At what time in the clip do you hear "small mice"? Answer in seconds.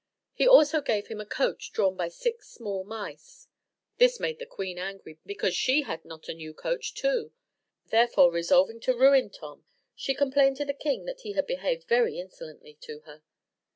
2.49-3.47